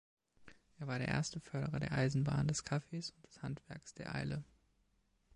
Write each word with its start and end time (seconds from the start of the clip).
Er 0.79 0.87
war 0.87 0.97
der 0.97 1.09
erste 1.09 1.39
Förderer 1.39 1.79
der 1.79 1.91
Eisenbahn, 1.91 2.47
des 2.47 2.63
Kaffees 2.63 3.11
und 3.11 3.23
des 3.23 3.43
Handwerks 3.43 3.93
der 3.93 4.15
Eile. 4.15 4.43